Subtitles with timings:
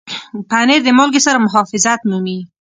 [0.49, 2.39] پنېر د مالګې سره محافظت مومي.